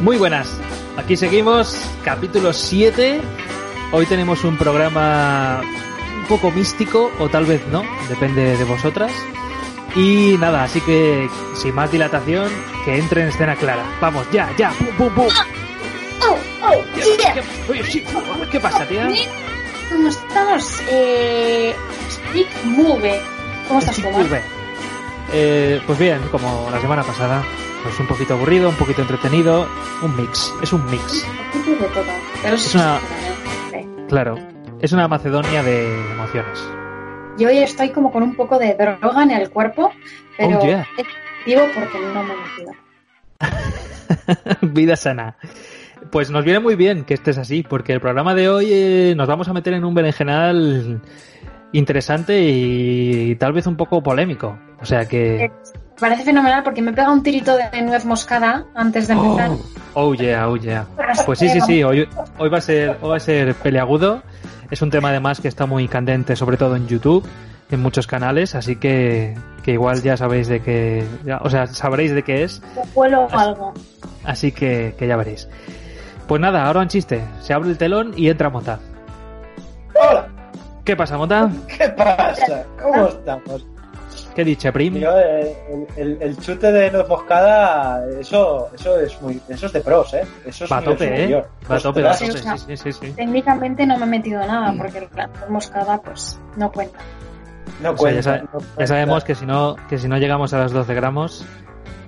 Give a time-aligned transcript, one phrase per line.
[0.00, 0.48] Muy buenas,
[0.98, 3.18] aquí seguimos, capítulo 7.
[3.92, 5.62] Hoy tenemos un programa
[6.20, 9.10] un poco místico, o tal vez no, depende de vosotras.
[9.94, 12.50] Y nada, así que sin más dilatación,
[12.84, 13.84] que entre en escena clara.
[13.98, 15.28] Vamos, ya, ya, pum, pum, pum.
[16.20, 16.84] Oh, oh,
[17.18, 17.32] yeah.
[17.32, 18.04] ¿Qué, oye, sí,
[18.50, 19.08] ¿qué pasa, tía?
[19.90, 20.82] ¿Cómo estamos?
[20.90, 21.74] Eh,
[22.10, 23.18] Speak Move.
[23.66, 23.98] ¿Cómo estás?
[24.00, 24.42] Muy bien.
[25.32, 27.42] Eh, pues bien, como la semana pasada,
[27.86, 29.66] pues un poquito aburrido, un poquito entretenido,
[30.02, 32.04] un mix, es un mix, Un poquito de todo.
[32.42, 32.98] Pero Es una-
[34.08, 34.34] claro,
[34.80, 36.68] es una Macedonia de emociones.
[37.38, 39.92] Yo hoy estoy como con un poco de droga en el cuerpo,
[40.38, 40.86] pero Oh, yeah.
[41.46, 42.72] digo porque no me metido.
[44.72, 45.36] Vida sana.
[46.10, 49.28] Pues nos viene muy bien que estés así, porque el programa de hoy eh, nos
[49.28, 51.02] vamos a meter en un berenjenal
[51.72, 54.58] interesante y tal vez un poco polémico.
[54.80, 55.50] O sea que...
[55.98, 59.50] Parece fenomenal porque me pega un tirito de nuez moscada antes de empezar.
[59.94, 60.86] Oh, oh yeah, oh yeah.
[61.24, 62.06] Pues sí, sí, sí, hoy,
[62.38, 64.22] hoy va a ser, hoy va a ser peleagudo.
[64.70, 67.26] Es un tema además que está muy candente, sobre todo en YouTube,
[67.70, 72.12] en muchos canales, así que, que igual ya sabéis de qué, ya- o sea, sabréis
[72.14, 72.60] de qué es,
[72.94, 73.72] Huelo algo.
[74.24, 75.48] así que, que ya veréis.
[76.28, 77.22] Pues nada, ahora un chiste.
[77.40, 78.80] Se abre el telón y entra Mota.
[79.94, 80.28] Hola,
[80.84, 81.48] ¿Qué pasa, Mota?
[81.78, 82.64] ¿qué pasa?
[82.82, 83.66] ¿Cómo estamos?
[84.36, 84.94] ¿Qué dice, Prim?
[84.96, 89.72] Yo, eh, el, el- el chute de nuez moscada, eso, eso es muy, eso es
[89.72, 90.24] de pros, ¿eh?
[90.44, 91.08] Eso es Va tope, ¿eh?
[91.08, 91.48] superior.
[91.70, 92.32] Va a tope, va tope.
[92.32, 92.92] Sí, sí, sí.
[92.92, 93.12] sí.
[93.12, 96.98] Técnicamente no me he metido nada porque la nuez moscada pues no cuenta.
[97.82, 100.58] No O sea, ya, cuenta, ya sabemos que si no que si no llegamos a
[100.62, 101.44] los 12 gramos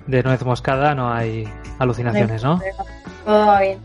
[0.07, 1.47] de nuez moscada no hay
[1.79, 2.59] alucinaciones, ¿no?
[3.25, 3.79] Todo va bien.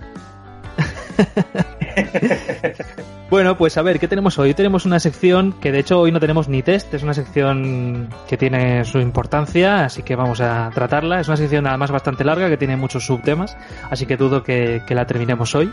[3.30, 4.54] Bueno, pues a ver, ¿qué tenemos hoy?
[4.54, 8.36] Tenemos una sección que de hecho hoy no tenemos ni test, es una sección que
[8.36, 11.18] tiene su importancia, así que vamos a tratarla.
[11.18, 13.56] Es una sección además bastante larga que tiene muchos subtemas,
[13.90, 15.72] así que dudo que, que la terminemos hoy.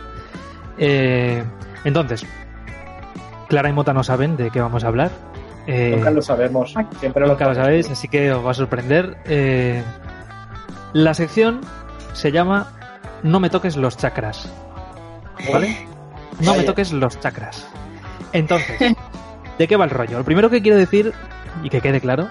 [0.79, 1.43] Eh,
[1.83, 2.25] entonces,
[3.47, 5.11] Clara y Mota no saben de qué vamos a hablar.
[5.67, 9.17] Eh, Nunca lo sabemos, siempre lo Nunca lo sabéis, así que os va a sorprender.
[9.25, 9.83] Eh,
[10.93, 11.61] la sección
[12.13, 12.71] se llama
[13.21, 14.51] No me toques los chakras.
[15.51, 15.87] ¿Vale?
[16.39, 16.65] No me Vaya.
[16.65, 17.67] toques los chakras.
[18.33, 18.79] Entonces,
[19.57, 20.17] ¿de qué va el rollo?
[20.17, 21.13] Lo primero que quiero decir,
[21.63, 22.27] y que quede claro,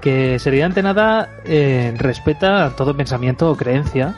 [0.00, 4.14] que seriedad ante nada eh, respeta todo pensamiento o creencia,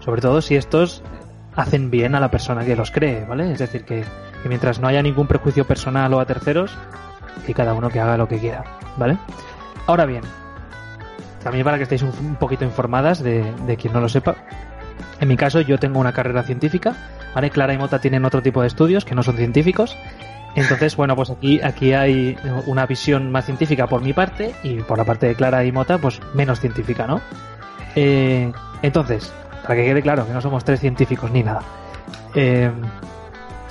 [0.00, 1.02] sobre todo si estos
[1.54, 3.52] hacen bien a la persona que los cree, ¿vale?
[3.52, 4.04] Es decir, que,
[4.42, 6.72] que mientras no haya ningún prejuicio personal o a terceros,
[7.46, 8.64] que cada uno que haga lo que quiera,
[8.96, 9.18] ¿vale?
[9.86, 10.22] Ahora bien,
[11.42, 14.36] también para que estéis un, un poquito informadas de, de quien no lo sepa,
[15.20, 16.94] en mi caso yo tengo una carrera científica,
[17.34, 17.50] ¿vale?
[17.50, 19.96] Clara y Mota tienen otro tipo de estudios que no son científicos,
[20.54, 24.98] entonces, bueno, pues aquí, aquí hay una visión más científica por mi parte y por
[24.98, 27.20] la parte de Clara y Mota, pues menos científica, ¿no?
[27.94, 28.50] Eh,
[28.82, 31.62] entonces, para que quede claro que no somos tres científicos ni nada.
[32.34, 32.70] Eh,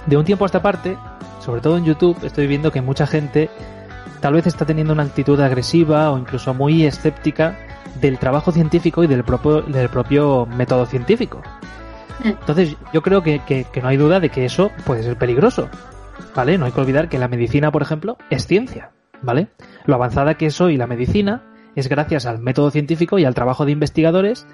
[0.06, 0.98] de un tiempo a esta parte,
[1.42, 3.50] sobre todo en YouTube, estoy viendo que mucha gente
[4.22, 7.58] tal vez está teniendo una actitud agresiva o incluso muy escéptica
[8.00, 11.42] del trabajo científico y del propio, del propio método científico.
[12.24, 15.70] Entonces, yo creo que, que- que no hay duda de que eso puede ser peligroso.
[16.36, 16.58] ¿Vale?
[16.58, 18.92] No hay que olvidar que la medicina, por ejemplo, es ciencia.
[19.22, 19.48] ¿Vale?
[19.86, 21.42] Lo avanzada que es hoy la medicina
[21.76, 24.46] es gracias al método científico y al trabajo de investigadores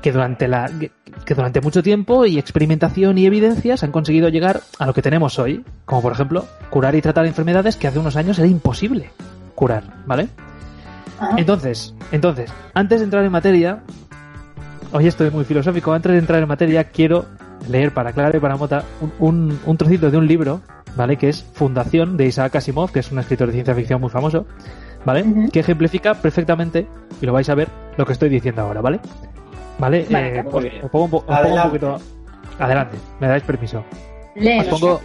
[0.00, 0.90] que durante la que
[1.24, 5.38] que durante mucho tiempo y experimentación y evidencias han conseguido llegar a lo que tenemos
[5.38, 9.10] hoy, como por ejemplo curar y tratar enfermedades que hace unos años era imposible
[9.54, 10.28] curar, ¿vale?
[11.20, 13.82] Ah, Entonces, entonces, antes de entrar en materia,
[14.92, 17.24] hoy estoy muy filosófico, antes de entrar en materia quiero
[17.68, 20.60] leer para Clara y para Mota un, un, un trocito de un libro,
[20.96, 21.16] ¿vale?
[21.16, 24.46] Que es Fundación de Isaac Asimov, que es un escritor de ciencia ficción muy famoso,
[25.04, 25.24] ¿vale?
[25.52, 26.86] Que ejemplifica perfectamente,
[27.20, 29.00] y lo vais a ver, lo que estoy diciendo ahora, ¿vale?
[29.78, 30.06] ¿Vale?
[30.10, 30.38] Vale.
[30.38, 31.98] Eh, os, pongo un, os pongo un poquito...
[32.58, 33.82] Adelante, me dais permiso.
[34.36, 35.00] Os pongo,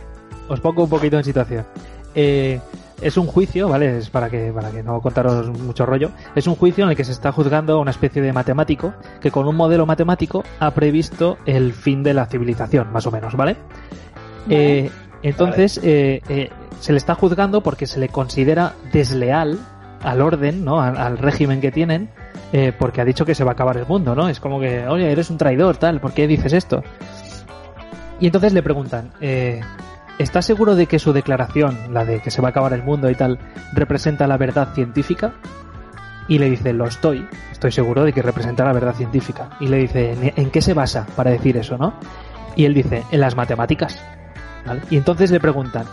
[0.49, 1.65] os pongo un poquito en situación.
[2.13, 2.59] Eh,
[3.01, 3.97] es un juicio, ¿vale?
[3.97, 6.11] Es para que, para que no contaros mucho rollo.
[6.35, 9.31] Es un juicio en el que se está juzgando a una especie de matemático que
[9.31, 13.55] con un modelo matemático ha previsto el fin de la civilización, más o menos, ¿vale?
[14.47, 14.85] Vale.
[14.85, 14.91] Eh,
[15.23, 16.49] entonces, eh, eh,
[16.79, 19.59] se le está juzgando porque se le considera desleal
[20.01, 20.81] al orden, ¿no?
[20.81, 22.09] Al, al régimen que tienen,
[22.53, 24.29] eh, porque ha dicho que se va a acabar el mundo, ¿no?
[24.29, 26.83] Es como que, oye, eres un traidor, tal, ¿por qué dices esto?
[28.19, 29.61] Y entonces le preguntan, eh,
[30.17, 33.09] ¿está seguro de que su declaración, la de que se va a acabar el mundo
[33.09, 33.39] y tal,
[33.73, 35.33] representa la verdad científica?
[36.27, 39.49] Y le dice, lo estoy, estoy seguro de que representa la verdad científica.
[39.59, 41.93] Y le dice, ¿en, qué se basa para decir eso, no?
[42.55, 44.01] Y él dice, en las matemáticas.
[44.65, 44.81] ¿Vale?
[44.89, 45.85] Y entonces le preguntan,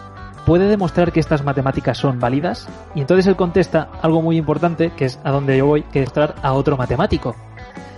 [0.44, 2.68] ¿puede demostrar que estas matemáticas son válidas?
[2.96, 6.12] Y entonces él contesta algo muy importante, que es a donde yo voy, que es
[6.42, 7.36] a otro matemático.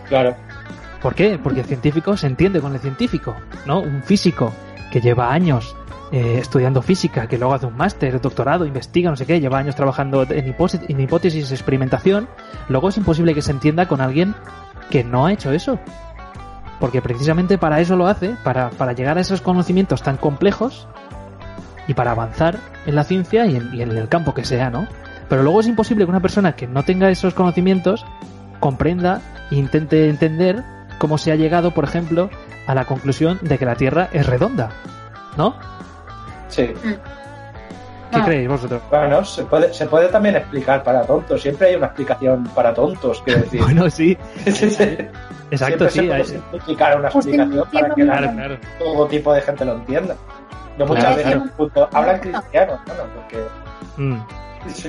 [0.08, 0.36] Claro.
[1.00, 1.38] ¿Por qué?
[1.42, 3.34] Porque el científico se entiende con el científico,
[3.64, 3.80] ¿no?
[3.80, 4.52] Un físico
[4.90, 5.74] que lleva años
[6.12, 9.74] eh, estudiando física, que luego hace un máster, doctorado, investiga, no sé qué, lleva años
[9.74, 12.28] trabajando en, hipótesis, en hipótesis, experimentación,
[12.68, 14.34] luego es imposible que se entienda con alguien
[14.90, 15.80] que no ha hecho eso.
[16.78, 20.86] Porque precisamente para eso lo hace, para, para llegar a esos conocimientos tan complejos
[21.88, 24.86] y para avanzar en la ciencia y en, y en el campo que sea, ¿no?
[25.28, 28.04] Pero luego es imposible que una persona que no tenga esos conocimientos
[28.60, 30.62] comprenda e intente entender
[30.98, 32.30] cómo se ha llegado, por ejemplo,
[32.66, 34.70] a la conclusión de que la Tierra es redonda,
[35.36, 35.56] ¿no?
[36.48, 36.66] Sí.
[38.12, 38.24] ¿Qué Ah.
[38.24, 38.80] creéis vosotros?
[38.88, 41.42] Bueno, se puede, se puede también explicar para tontos.
[41.42, 43.60] Siempre hay una explicación para tontos, quiero decir.
[43.64, 44.16] Bueno, sí,
[44.46, 45.98] exacto, Siempre sí.
[46.00, 48.58] se puede simplificar una Pues explicación para que la- Claro, claro.
[48.78, 50.16] todo tipo de gente lo entienda.
[50.78, 51.46] Yo muchas Claro, veces claro.
[51.50, 53.42] incluso hablan cristiano, bueno, porque
[53.98, 54.18] Mm,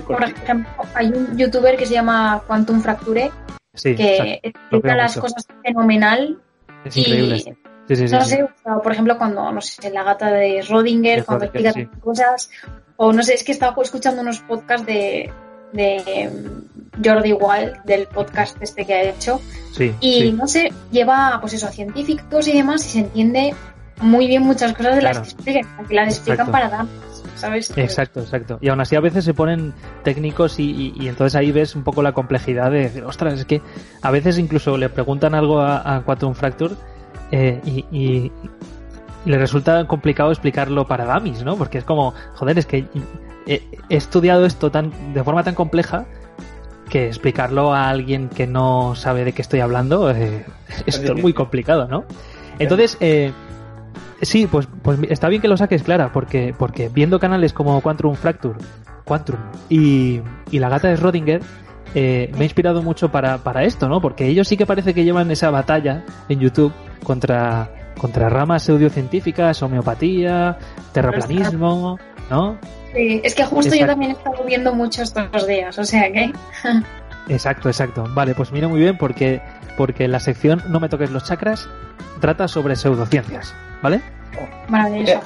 [0.07, 3.31] Por ejemplo, hay un youtuber que se llama Quantum Fracture
[3.74, 4.39] sí, que exacto.
[4.50, 5.21] Explica las mucho.
[5.21, 6.38] cosas fenomenal
[6.83, 7.57] es increíble.
[7.89, 8.16] Y Sí, sí, sí.
[8.16, 8.45] no sé,
[8.84, 12.50] por ejemplo, cuando, no sé, la gata de Rodinger, cuando explica cosas,
[12.98, 15.30] o no sé, es que estaba escuchando unos podcasts de,
[15.74, 19.39] de mm, Jordi Wild, del podcast este que ha hecho,
[20.01, 23.54] y no sé, lleva, pues eso, a científicos y demás, y se entiende
[24.01, 25.19] muy bien muchas cosas de Claro.
[25.19, 26.51] las que explican, que las explican Exacto.
[26.51, 27.74] para damas, ¿sabes?
[27.78, 28.57] Exacto, exacto.
[28.62, 29.74] Y aún así a veces se ponen
[30.04, 33.45] técnicos y, y- y entonces ahí ves un poco la complejidad de decir, ostras, es
[33.45, 33.62] que
[34.01, 36.75] a veces incluso le preguntan algo a, a Quantum Fracture
[37.32, 38.32] eh, y, y-
[39.26, 41.58] y le resulta complicado explicarlo para dummies, ¿no?
[41.58, 42.86] Porque es como, joder, es que
[43.46, 46.06] he, he estudiado esto tan de forma tan compleja
[46.90, 50.46] que explicarlo a alguien que no sabe de qué estoy hablando eh,
[50.86, 52.06] es muy complicado, ¿no?
[52.60, 53.34] Entonces, eh,
[54.22, 58.16] sí, pues, pues está bien que lo saques, Clara, porque, porque viendo canales como Quantum
[58.16, 58.58] Fracture,
[59.04, 59.36] Quantum
[59.70, 60.22] y,
[60.52, 61.42] y la gata de Schrödinger,
[61.95, 64.01] eh, me ha inspirado mucho para, para esto, ¿no?
[64.01, 66.74] Porque ellos sí que parece que llevan esa batalla en YouTube
[67.04, 70.57] contra, contra ramas pseudocientíficas, homeopatía,
[70.94, 72.00] terraplanismo,
[72.30, 72.57] ¿no?
[72.94, 76.31] Sí, es que justo yo también he estado viendo mucho estos días, o sea que...
[77.30, 78.06] Exacto, exacto.
[78.13, 79.42] Vale, pues mira muy bien porque,
[79.75, 81.68] porque la sección No me toques los chakras
[82.22, 84.01] trata sobre pseudociencias, ¿vale?
[84.69, 85.19] Maravilloso.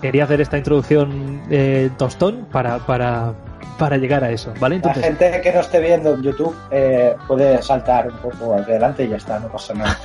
[0.00, 3.34] Quería hacer esta introducción eh, tostón para, para,
[3.78, 4.80] para llegar a eso, ¿vale?
[4.84, 9.04] La gente que no esté viendo en YouTube eh, puede saltar un poco hacia adelante
[9.04, 9.98] y ya está, no pasa nada.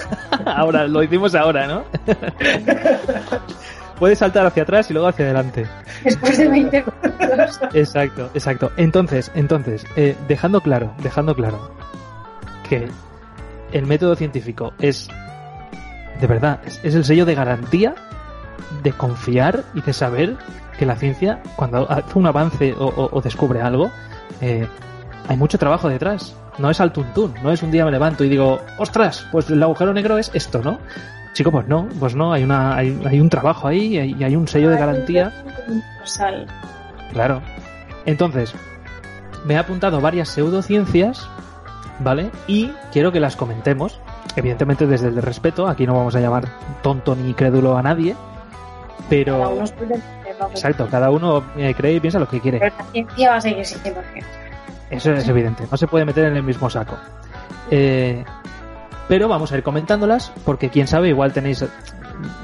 [0.46, 1.84] ahora, lo hicimos ahora, ¿no?
[3.98, 5.66] Puedes saltar hacia atrás y luego hacia adelante.
[6.02, 6.84] Después de 20
[7.20, 7.60] minutos.
[7.74, 8.72] Exacto, exacto.
[8.78, 11.70] Entonces, entonces, eh, dejando claro, dejando claro
[12.68, 12.88] que
[13.72, 15.08] el método científico es,
[16.18, 17.94] de verdad, es, es el sello de garantía
[18.82, 20.36] de confiar y de saber
[20.78, 23.90] que la ciencia, cuando hace un avance o, descubre algo,
[24.40, 24.66] eh,
[25.28, 26.34] hay mucho trabajo detrás.
[26.58, 29.62] No es al tuntún, no es un día me levanto y digo, ostras, pues el
[29.62, 30.78] agujero negro es esto, ¿no?
[31.32, 34.48] Chico, pues no, pues no, hay, una, hay, hay un trabajo ahí y hay un
[34.48, 35.32] sello de garantía.
[37.12, 37.40] Claro.
[38.04, 38.54] Entonces,
[39.44, 41.28] me he apuntado varias pseudociencias,
[42.00, 42.30] ¿vale?
[42.46, 44.00] Y quiero que las comentemos.
[44.36, 46.48] Evidentemente desde el respeto, aquí no vamos a llamar
[46.82, 48.16] tonto ni crédulo a nadie,
[49.00, 49.50] Cada pero...
[49.50, 49.64] uno.
[50.50, 52.58] Exacto, cada uno eh, cree y piensa lo que quiere.
[52.58, 54.32] Pero la ciencia va a seguir siendo ciencia.
[54.90, 56.96] Eso es evidente, no se puede meter en el mismo saco.
[57.70, 58.24] Eh,
[59.08, 61.68] pero vamos a ir comentándolas porque quién sabe, igual tenéis eh,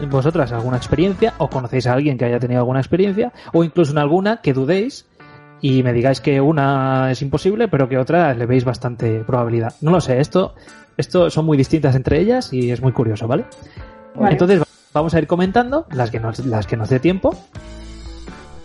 [0.09, 3.99] vosotras alguna experiencia o conocéis a alguien que haya tenido alguna experiencia o incluso en
[3.99, 5.07] alguna que dudéis
[5.61, 9.75] y me digáis que una es imposible pero que otra le veis bastante probabilidad.
[9.81, 10.55] No lo sé, esto,
[10.97, 13.45] esto son muy distintas entre ellas y es muy curioso, ¿vale?
[14.15, 14.33] Vale.
[14.33, 14.66] Entonces
[14.97, 17.35] vamos a ir comentando las que nos, las que nos dé tiempo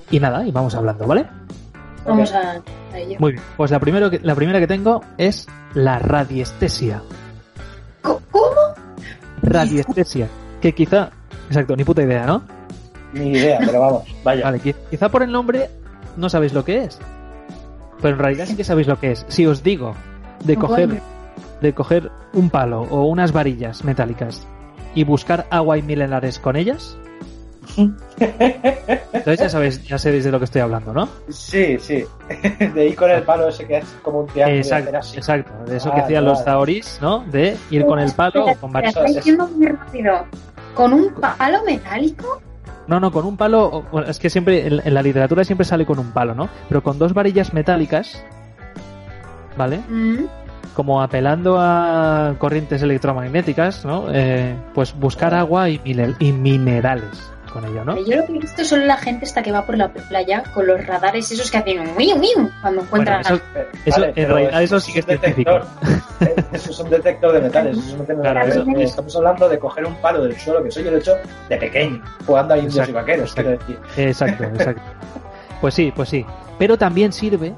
[0.10, 1.26] y nada, y vamos hablando, ¿vale?
[2.06, 2.62] Vamos a,
[2.94, 3.18] a ello.
[3.20, 7.02] Muy bien, pues la, primero que, la primera que tengo es la radiestesia.
[8.02, 8.20] ¿Cómo?
[9.42, 10.28] Radiestesia.
[10.62, 11.10] Que quizá.
[11.48, 12.44] Exacto, ni puta idea, ¿no?
[13.14, 14.44] Ni idea, pero vamos, vaya.
[14.46, 15.70] Vale, qui- quizá por el nombre
[16.18, 16.98] no sabéis lo que es.
[18.02, 19.26] Pero en realidad sí que sabéis lo que es.
[19.28, 19.94] Si os digo
[20.46, 21.04] de coger, Bueno.
[21.62, 24.48] de coger un palo o unas varillas metálicas
[24.96, 26.98] y buscar agua y milenarios con ellas,
[27.78, 31.08] entonces ya sabéis, ya sabéis de lo que estoy hablando, ¿no?
[31.30, 32.04] Sí, sí.
[32.74, 34.58] De ir con el palo ese que es como un triángulo.
[34.58, 35.18] Exacto, así.
[35.18, 35.52] exacto.
[35.66, 36.46] De eso que Vale, hacían los vale.
[36.46, 37.20] zaoris, ¿no?
[37.32, 40.26] De ir con el palo o con Está diciendo muy rápido.
[40.76, 42.42] ¿Con un palo metálico?
[42.88, 43.86] No, no, con un palo.
[44.08, 46.50] es que siempre en, en la literatura siempre sale con un palo, ¿no?
[46.68, 48.24] Pero con dos varillas metálicas,
[49.58, 49.80] ¿vale?
[49.88, 50.26] Mm.
[50.76, 54.06] Como apelando a corrientes electromagnéticas, ¿no?
[54.12, 57.30] Eh, pues buscar agua y, mine- y minerales.
[57.52, 57.98] con ello, ¿no?
[57.98, 60.66] Yo lo que he visto solo la gente hasta que va por la playa con
[60.66, 63.22] los radares esos que hacen miu miu cuando encuentran.
[63.24, 65.66] Bueno, eso, eso Vale, en realidad eso es sí que es detector.
[65.82, 66.02] científico.
[66.22, 67.78] Eh, Eso es un detector de metales.
[67.78, 70.92] Eso no tiene Claro, Estamos hablando de coger un palo del suelo, que eso yo
[70.92, 71.16] lo he hecho
[71.50, 73.66] de pequeño, jugando a indios Exacto, y vaqueros, exacto.
[73.66, 74.08] quiero decir.
[74.08, 74.82] Exacto, exacto.
[75.60, 76.26] Pues sí, pues sí.
[76.58, 77.54] Pero también sirve,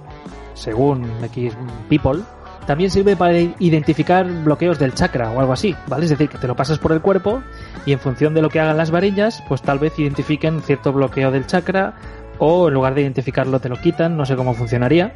[0.56, 1.54] según X
[1.90, 2.22] People,
[2.66, 6.06] también sirve para identificar bloqueos del chakra o algo así, ¿vale?
[6.06, 7.42] Es decir, que te lo pasas por el cuerpo
[7.86, 11.32] y en función de lo que hagan las varillas, pues tal vez identifiquen cierto bloqueo
[11.32, 11.94] del chakra
[12.40, 15.14] o en lugar de identificarlo te lo quitan, no sé cómo funcionaría.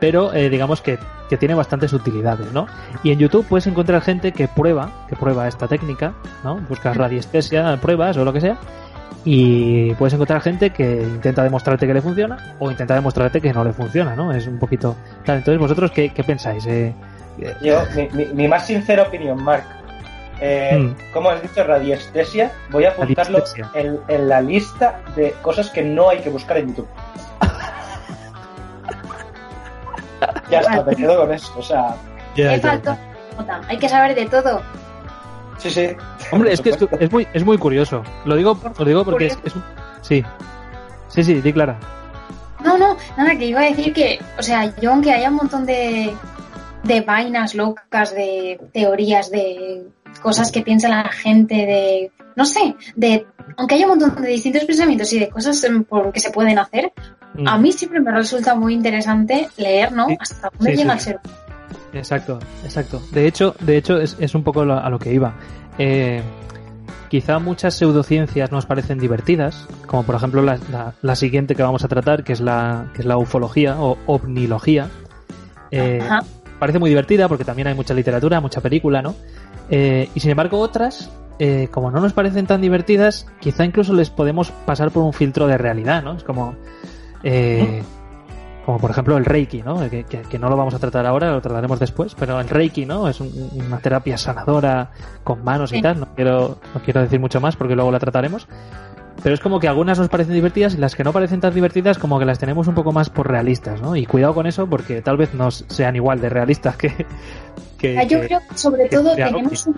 [0.00, 0.96] Pero eh, digamos que,
[1.28, 2.68] que tiene bastantes utilidades, ¿no?
[3.02, 6.14] Y en YouTube puedes encontrar gente que prueba, que prueba esta técnica,
[6.44, 6.56] ¿no?
[6.68, 8.58] Buscas radiestesia, pruebas o lo que sea,
[9.24, 13.64] y puedes encontrar gente que intenta demostrarte que le funciona o intenta demostrarte que no
[13.64, 14.32] le funciona, ¿no?
[14.32, 15.38] Es un poquito tal.
[15.38, 16.64] Entonces, ¿vosotros qué, qué pensáis?
[16.66, 16.94] Eh,
[17.40, 19.64] eh, Yo, mi, mi- mi más sincera opinión, Mark.
[20.40, 21.12] Eh, Mm.
[21.12, 23.42] Como has dicho, radiestesia, voy a apuntarlo
[23.74, 26.86] en, en la lista de cosas que no hay que buscar en YouTube.
[30.50, 31.52] ya está, me quedo con eso.
[31.58, 31.94] O sea,
[32.36, 32.56] ya.
[32.56, 32.96] nota.
[33.68, 34.62] Hay que saber de todo.
[35.58, 35.88] Sí, sí.
[36.32, 38.02] Hombre, es que es, muy, es muy curioso.
[38.24, 39.52] Lo digo, lo digo porque es, es.
[40.02, 40.24] Sí.
[41.08, 41.78] Sí, sí, di Clara.
[42.64, 45.64] No, no, nada, que iba a decir que, o sea, yo aunque haya un montón
[45.64, 46.12] de,
[46.82, 49.86] de vainas locas, de teorías, de
[50.20, 54.64] cosas que piensa la gente, de, no sé, de, aunque haya un montón de distintos
[54.64, 56.92] pensamientos y de cosas em, por que se pueden hacer,
[57.38, 60.08] Mm, a mí siempre me resulta muy interesante leer, ¿no?
[60.08, 60.16] Sí.
[60.18, 60.98] Hasta dónde Sí, llega sí.
[60.98, 61.20] el ser.
[61.92, 63.00] Exacto, exacto.
[63.12, 65.34] De hecho, de hecho es, es un poco lo- a lo que iba.
[65.78, 66.22] Eh,
[67.08, 71.84] quizá muchas pseudociencias nos parecen divertidas, como por ejemplo la, la- la siguiente que vamos
[71.84, 74.88] a tratar, que es la, que es la ufología o ovnilogía.
[75.70, 76.00] Eh,
[76.58, 79.14] parece muy divertida porque también hay mucha literatura, mucha película, ¿no?
[79.70, 84.10] Eh, y sin embargo otras, eh, como no nos parecen tan divertidas, quizá incluso les
[84.10, 86.14] podemos pasar por un filtro de realidad, ¿no?
[86.16, 86.54] Es como...
[87.22, 87.82] eh,
[88.68, 89.88] como por ejemplo el Reiki, ¿no?
[89.88, 92.84] Que, que- que no lo vamos a tratar ahora, lo trataremos después, pero el Reiki,
[92.84, 93.08] ¿no?
[93.08, 93.32] Es un-
[93.66, 94.90] una terapia sanadora
[95.24, 98.46] con manos y tal, no quiero, no quiero decir mucho más porque luego la trataremos.
[99.22, 101.96] Pero es como que algunas nos parecen divertidas y las que no parecen tan divertidas
[101.96, 103.96] como que las tenemos un poco más por realistas, ¿no?
[103.96, 107.06] Y cuidado con eso porque tal vez no sean igual de realistas que...
[107.78, 109.76] que- sea, yo creo que sobre todo tenemos un,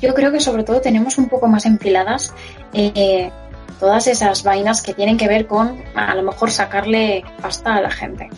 [0.00, 2.32] yo creo que sobre todo tenemos un poco más enfiladas
[2.72, 3.32] eh,
[3.82, 7.90] todas esas vainas que tienen que ver con a lo mejor sacarle pasta a la
[7.90, 8.30] gente.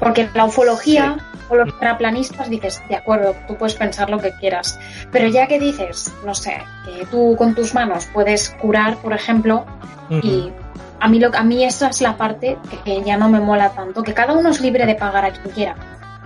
[0.00, 4.76] Porque la ufología o los terraplanistas dices, de acuerdo, tú puedes pensar lo que quieras.
[5.12, 9.64] Pero ya que dices, no sé, que tú con tus manos puedes curar, por ejemplo,
[10.10, 10.50] y
[10.98, 13.70] a mí, lo, a mí esa es la parte que, que ya no me mola
[13.70, 15.76] tanto, que cada uno es libre de pagar a quien quiera,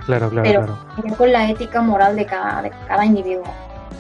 [0.07, 0.65] Claro, claro, pero
[0.97, 1.17] claro.
[1.17, 3.45] con la ética moral de cada, de cada individuo.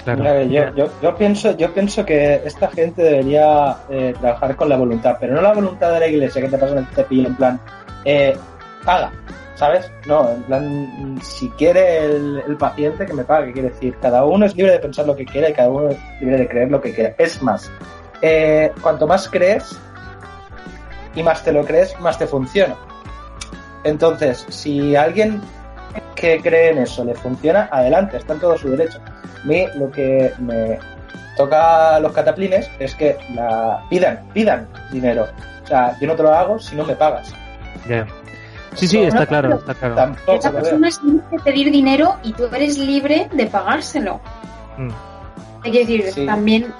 [0.04, 0.42] Claro.
[0.44, 5.16] Yo, yo, yo pienso, yo pienso que esta gente debería eh, trabajar con la voluntad,
[5.20, 7.60] pero no la voluntad de la iglesia que te pasa en el cepillo, en plan,
[8.04, 8.36] eh,
[8.84, 9.12] paga,
[9.54, 9.90] ¿sabes?
[10.06, 14.46] No, en plan, si quiere el, el paciente que me pague, quiere decir, cada uno
[14.46, 16.80] es libre de pensar lo que quiera y cada uno es libre de creer lo
[16.80, 17.14] que quiera.
[17.18, 17.70] Es más,
[18.22, 19.78] eh, cuanto más crees
[21.14, 22.76] y más te lo crees, más te funciona.
[23.84, 25.40] Entonces, si alguien
[26.14, 29.00] que cree en eso le funciona, adelante, está en todo su derecho.
[29.42, 30.78] A mí lo que me
[31.36, 35.26] toca a los cataplines es que la pidan, pidan dinero.
[35.64, 37.32] O sea, yo no te lo hago si no me pagas.
[37.88, 38.06] Ya.
[38.74, 39.94] Sí, sí, está claro, está claro.
[39.96, 44.20] Tampoco Esa persona es libre de pedir dinero y tú eres libre de pagárselo.
[44.78, 44.88] Mm.
[45.64, 46.26] Hay que decir, Sí.
[46.26, 46.72] también,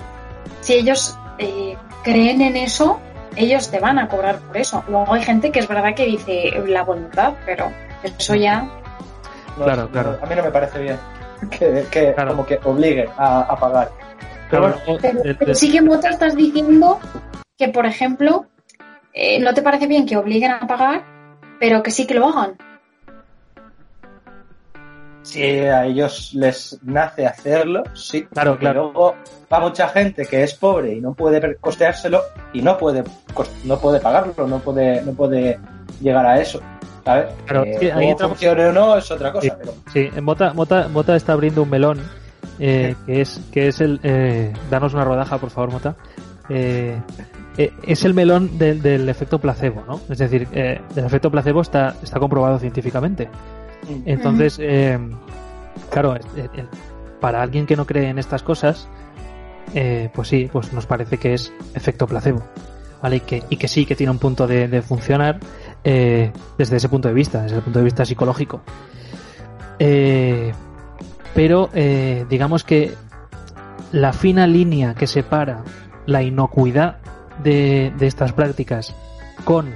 [0.61, 2.99] si ellos eh, creen en eso,
[3.37, 4.83] ellos te van a cobrar por eso.
[4.89, 7.71] Luego hay gente que es verdad que dice la voluntad, pero
[8.03, 8.63] eso ya.
[9.59, 10.19] No, Claro, no, claro.
[10.23, 10.97] A mí no me parece bien
[11.51, 12.31] que, que Claro.
[12.33, 13.91] como que obliguen a, a pagar.
[14.51, 16.99] Pero Claro, bueno, luego, Pero, el- pero el- sí que Mota estás diciendo
[17.59, 18.47] que, por ejemplo,
[19.13, 21.05] eh, no te parece bien que obliguen a pagar,
[21.61, 22.57] pero que sí que lo hagan.
[25.25, 28.25] si a ellos les nace hacerlo, sí.
[28.25, 28.83] Claro, claro.
[28.93, 29.15] Luego
[29.51, 32.23] va mucha gente que es pobre y no puede costeárselo
[32.53, 35.61] y no puede cos- no puede pagarlo, no puede no puede
[36.01, 36.61] llegar a eso,
[37.05, 37.27] ¿sabes?
[37.47, 39.53] Claro, Eh, es que ahí luego entramos- funcione o no es otra cosa, Sí.
[39.59, 42.01] pero Sí, Mota, Mota, Mota está abriendo un melón,
[42.59, 44.01] eh, que es que es el...
[44.03, 45.97] Eh, danos una rodaja, por favor, Mota.
[46.49, 46.97] Eh,
[47.59, 50.01] eh, es el melón del, del efecto placebo, ¿no?
[50.09, 53.29] Es decir, eh, el efecto placebo está, está comprobado científicamente.
[54.07, 54.99] Entonces, eh,
[55.91, 56.65] claro, eh, eh,
[57.21, 58.89] para alguien que no cree en estas cosas,
[59.75, 62.43] eh, pues sí, pues nos parece que es efecto placebo,
[63.03, 63.17] ¿vale?
[63.17, 65.39] Y que, y que sí, que tiene un punto de, de funcionar
[65.85, 68.63] eh, desde ese punto de vista, desde el punto de vista psicológico.
[69.79, 70.53] Eh,
[71.35, 71.71] pero
[72.29, 72.95] digamos que
[73.91, 75.65] la fina línea que separa
[76.07, 76.99] la inocuidad
[77.43, 78.95] de, de estas prácticas
[79.45, 79.73] con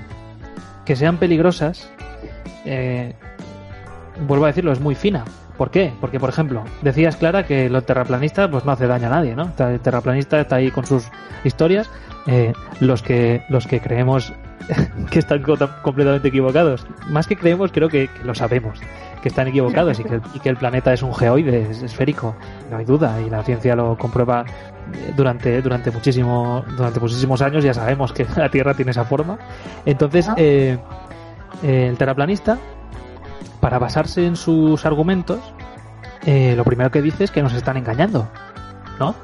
[0.86, 1.90] que sean peligrosas,
[2.64, 3.14] eh,
[4.26, 5.25] vuelvo a decirlo, es muy fina.
[5.58, 5.92] ¿Por qué?
[6.00, 9.52] Porque, por ejemplo, decías, Clara, que los terraplanistas pues no hace daño a nadie, ¿no?
[9.58, 11.10] El terraplanista está ahí con sus
[11.44, 11.90] historias.
[12.26, 14.32] Eh, los que los que creemos
[15.11, 15.42] que están
[15.82, 16.87] completamente equivocados.
[17.08, 18.78] Más que creemos, creo que, lo sabemos,
[19.23, 22.37] que están equivocados y que, el, y que el planeta es un geoide, es esférico,
[22.70, 24.44] no hay duda, y la ciencia lo comprueba
[24.92, 29.38] eh, durante, durante, muchísimo, durante muchísimos años, ya sabemos que la Tierra tiene esa forma.
[29.85, 30.78] Entonces, eh,
[31.62, 32.58] el terraplanista,
[33.61, 35.40] para basarse en sus argumentos,
[36.25, 38.28] eh, lo primero que dice es que nos están engañando,
[38.99, 39.14] ¿no?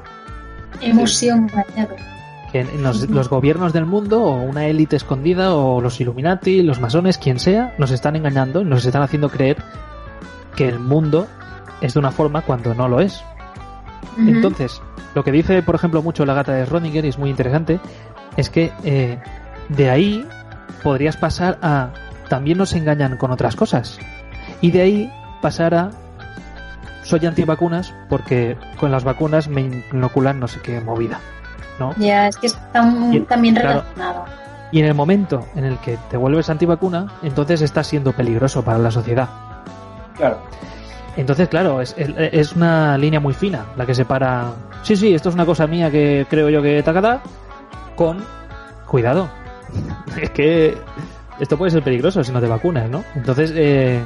[0.81, 2.12] Hemos sido engañados
[2.53, 7.17] que los, los, gobiernos del mundo o una élite escondida o los Illuminati, los masones,
[7.17, 9.57] quien sea, nos están engañando y nos están haciendo creer
[10.55, 11.27] que el mundo
[11.81, 13.23] es de una forma cuando no lo es.
[14.17, 14.35] Uh -huh.
[14.35, 14.81] Entonces,
[15.15, 17.79] lo que dice, por ejemplo, mucho la gata de Rodinger y es muy interesante,
[18.37, 19.19] es que eh,
[19.69, 20.25] de ahí
[20.83, 21.89] podrías pasar a
[22.29, 23.97] también nos engañan con otras cosas.
[24.61, 25.89] Y de ahí pasar a
[27.03, 31.19] soy antivacunas porque con las vacunas me inoculan no sé qué movida.
[31.79, 31.93] ¿No?
[31.97, 34.25] Ya, es que está muy, también relacionado.
[34.25, 38.63] Claro, y en el momento en el que te vuelves antivacuna, entonces estás siendo peligroso
[38.63, 39.29] para la sociedad.
[40.17, 40.39] Claro.
[41.15, 44.51] Entonces, claro, es, es, es, una línea muy fina la que separa.
[44.81, 47.21] Sí, sí, esto es una cosa mía que creo yo que tacada.
[47.95, 48.25] Con.
[48.87, 49.29] Cuidado.
[50.19, 50.75] es que.
[51.39, 53.03] Esto puede ser peligroso si no te vacunas, ¿no?
[53.13, 54.03] Entonces, eh,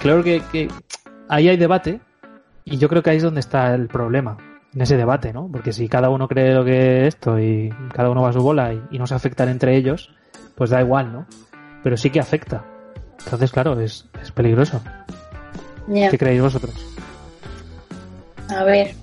[0.00, 0.68] claro que, que
[1.28, 2.00] ahí hay debate.
[2.64, 4.38] Y yo creo que ahí es donde está el problema
[4.74, 5.48] en ese debate, ¿no?
[5.50, 8.72] Porque si cada uno cree lo que esto y cada uno va a su bola
[8.72, 10.10] y, y no se afectan entre ellos,
[10.54, 11.26] pues da igual, ¿no?
[11.82, 12.64] Pero sí que afecta.
[13.24, 14.80] Entonces, claro, es, es peligroso.
[15.88, 16.10] Yeah.
[16.10, 16.74] ¿Qué creéis vosotros?
[18.48, 18.94] A ver.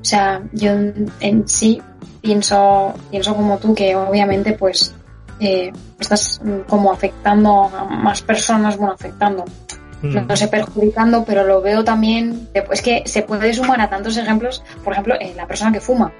[0.00, 1.82] O sea, yo en, en sí
[2.20, 4.94] pienso, pienso como tú que obviamente pues
[5.40, 9.44] eh, estás como afectando a más personas, bueno, afectando,
[10.02, 14.16] no, no sé, perjudicando, pero lo veo también, es que se puede sumar a tantos
[14.16, 16.12] ejemplos, por ejemplo, eh, la persona que fuma,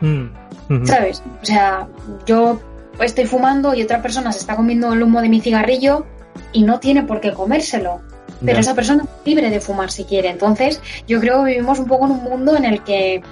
[0.00, 0.24] mm.
[0.68, 0.86] -hmm.
[0.86, 1.22] ¿sabes?
[1.42, 1.86] O sea,
[2.26, 2.60] yo
[3.00, 6.06] estoy fumando y otra persona se está comiendo el humo de mi cigarrillo
[6.52, 8.00] y no tiene por qué comérselo.
[8.40, 8.60] Pero yeah.
[8.60, 10.30] esa persona es libre de fumar si quiere.
[10.30, 13.22] Entonces, yo creo que vivimos un poco en un mundo en el que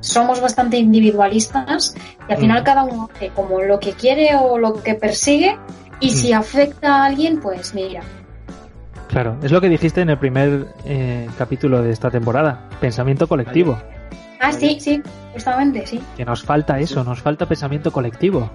[0.00, 1.94] somos bastante individualistas
[2.28, 2.64] y al final mm.
[2.64, 5.56] cada uno hace como lo que quiere o lo que persigue
[6.00, 6.14] y mm.
[6.14, 8.02] si afecta a alguien, pues mira,
[9.08, 13.78] Claro, es lo que dijiste en el primer eh, capítulo de esta temporada, pensamiento colectivo.
[14.40, 16.00] Ah, sí, sí, justamente, sí.
[16.16, 18.50] Que nos falta eso, nos falta pensamiento colectivo.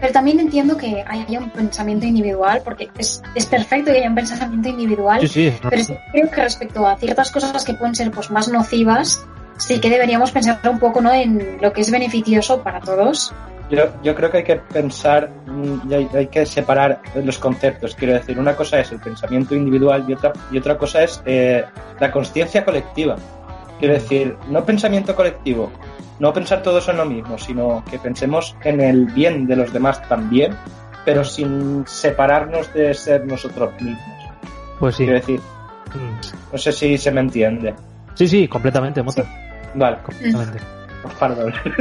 [0.00, 4.14] Pero también entiendo que haya un pensamiento individual, porque es, es perfecto que haya un
[4.14, 7.94] pensamiento individual, sí, sí, no, pero sí, creo que respecto a ciertas cosas que pueden
[7.94, 9.22] ser pues más nocivas,
[9.58, 11.12] sí que deberíamos pensar un poco ¿no?
[11.12, 13.34] en lo que es beneficioso para todos
[13.70, 15.30] yo, yo, creo que hay que pensar
[15.88, 17.94] y hay, hay, que separar los conceptos.
[17.94, 21.64] Quiero decir, una cosa es el pensamiento individual y otra, y otra cosa es eh,
[21.98, 23.16] la conciencia colectiva.
[23.78, 25.70] Quiero decir, no pensamiento colectivo,
[26.18, 30.06] no pensar todos en lo mismo, sino que pensemos en el bien de los demás
[30.08, 30.54] también,
[31.04, 34.30] pero sin separarnos de ser nosotros mismos.
[34.78, 35.04] Pues sí.
[35.04, 35.40] Quiero decir,
[36.52, 37.74] no sé si se me entiende.
[38.14, 39.22] Sí, sí, completamente, Mota.
[39.22, 39.28] Sí.
[39.74, 39.98] Vale.
[40.02, 40.79] Completamente.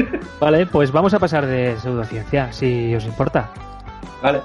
[0.39, 3.49] Vale, pues vamos a pasar de pseudociencia, si os importa.
[4.21, 4.41] Vale.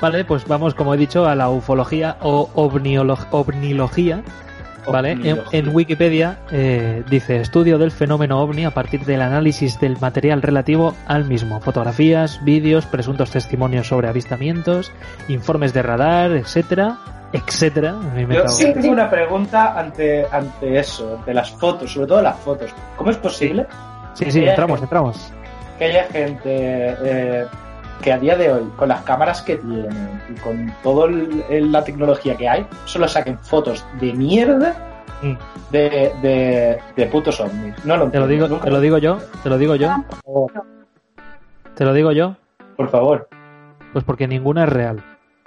[0.00, 4.22] Vale, pues vamos, como he dicho, a la ufología o ovnilogía.
[4.90, 5.12] ¿Vale?
[5.12, 10.42] En, en, Wikipedia eh, dice estudio del fenómeno ovni a partir del análisis del material
[10.42, 14.90] relativo al mismo, fotografías, vídeos, presuntos testimonios sobre avistamientos,
[15.28, 16.98] informes de radar, etcétera,
[17.32, 17.96] etcétera.
[18.28, 22.74] Yo sí tengo una pregunta ante, ante eso, de las fotos, sobre todo las fotos.
[22.96, 23.66] ¿Cómo es posible?
[24.14, 25.32] Sí, sí, entramos, gente, entramos.
[25.78, 27.46] Que haya gente eh,
[28.02, 32.36] que a día de hoy, con las cámaras que tienen y con toda la tecnología
[32.36, 34.76] que hay, solo saquen fotos de mierda
[35.22, 35.32] mm.
[35.70, 37.82] de, de, de, putos ovnis.
[37.84, 39.90] No lo te lo digo, te lo digo yo, te lo digo yo.
[41.74, 42.36] Te lo digo yo.
[42.76, 43.28] Por favor.
[43.92, 45.02] Pues porque ninguna es real.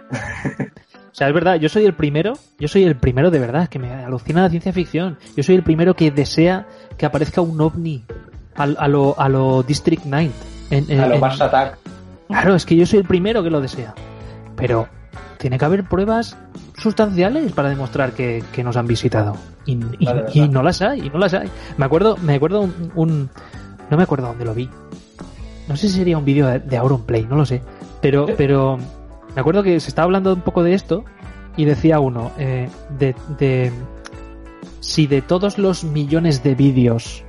[1.15, 3.79] O sea, es verdad, yo soy el primero, yo soy el primero de verdad, que
[3.79, 5.17] me alucina la ciencia ficción.
[5.37, 8.03] Yo soy el primero que desea que aparezca un ovni
[8.53, 10.29] a, a lo, a lo District 9.
[10.71, 11.77] En, en, a lo Mars Attack.
[12.27, 13.95] Claro, es que yo soy el primero que lo desea.
[14.57, 14.89] Pero
[15.37, 16.35] tiene que haber pruebas
[16.77, 19.37] sustanciales para demostrar que, que nos han visitado.
[19.65, 21.49] Y, y, vale, y, no las hay, y no las hay.
[21.77, 23.29] Me acuerdo, me acuerdo un, un
[23.89, 24.69] no me acuerdo dónde lo vi.
[25.69, 27.61] No sé si sería un vídeo de, de Auronplay, no lo sé.
[28.01, 28.79] Pero, pero
[29.35, 31.03] me acuerdo que se estaba hablando un poco de esto
[31.57, 33.71] y decía uno, eh, de, de
[34.79, 37.23] si de todos los millones de vídeos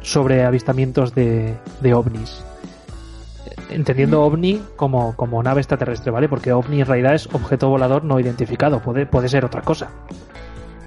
[0.00, 2.44] sobre avistamientos de, de ovnis,
[3.70, 6.28] entendiendo ovni como, como nave extraterrestre, ¿vale?
[6.28, 9.90] Porque ovni en realidad es objeto volador no identificado, puede, puede ser otra cosa.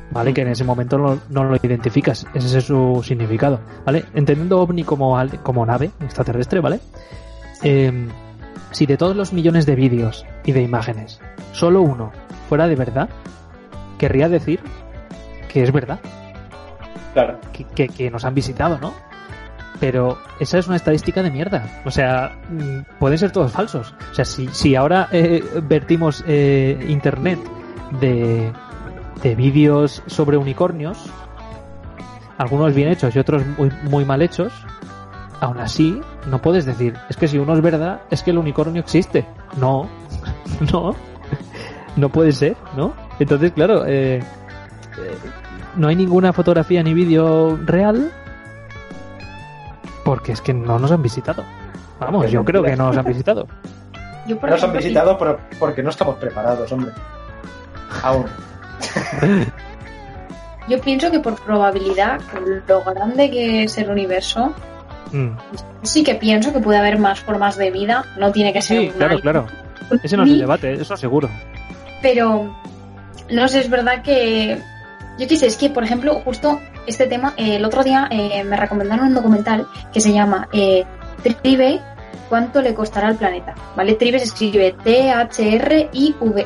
[0.09, 0.33] ¿Vale?
[0.33, 4.05] Que en ese momento no, no lo identificas, ese es su significado, ¿vale?
[4.13, 6.79] Entendiendo ovni como, como nave extraterrestre, ¿vale?
[7.61, 8.07] Eh,
[8.71, 11.19] si de todos los millones de vídeos y de imágenes,
[11.53, 12.11] solo uno
[12.49, 13.09] fuera de verdad,
[13.97, 14.59] querría decir
[15.51, 15.99] que es verdad,
[17.13, 17.39] Claro.
[17.53, 18.93] que, que- que nos han visitado, ¿no?
[19.79, 21.81] Pero esa es una estadística de mierda.
[21.85, 23.93] O sea, mm, pueden ser todos falsos.
[24.11, 27.39] O sea, si, si ahora eh, vertimos eh, internet
[28.01, 28.51] de,
[29.21, 30.97] de vídeos sobre unicornios,
[32.39, 34.51] algunos bien hechos y otros muy, muy mal hechos,
[35.39, 38.81] aún así no puedes decir, es que si uno es verdad, es que el unicornio
[38.81, 39.25] existe.
[39.57, 39.87] No,
[40.71, 40.95] no,
[41.95, 42.93] no puede ser, ¿no?
[43.19, 44.23] Entonces, claro, eh, eh,
[45.75, 48.11] no hay ninguna fotografía ni vídeo real
[50.03, 51.43] porque es que no nos han visitado.
[51.99, 53.47] Vamos, yo creo que no nos han visitado.
[54.27, 56.91] Yo, por Nos han visitado pero porque no estamos preparados, hombre.
[58.03, 58.25] Aún.
[60.67, 64.53] Yo pienso que por probabilidad, con lo grande que es el universo,
[65.11, 65.37] Mm.
[65.83, 68.05] sí que pienso que puede haber más formas de vida.
[68.17, 69.47] No tiene que ser Sí, claro, claro.
[70.03, 71.29] Ese no es el debate, eso seguro.
[72.01, 72.53] Pero
[73.31, 74.61] no sé, es verdad que
[75.17, 78.43] yo qué sé, es que por ejemplo, justo este tema, eh, el otro día eh,
[78.43, 80.85] me recomendaron un documental que se llama eh,
[81.41, 81.81] Tribe,
[82.29, 83.55] ¿cuánto le costará al planeta?
[83.75, 83.95] ¿Vale?
[83.95, 86.45] Tribe se escribe T-H-R-I-V-E.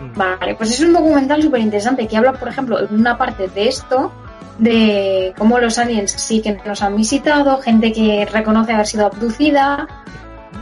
[0.00, 0.16] Mm.
[0.16, 3.68] Vale, pues es un documental súper interesante que habla, por ejemplo, en una parte de
[3.68, 4.12] esto,
[4.58, 9.86] de cómo los aliens sí que nos han visitado, gente que reconoce haber sido abducida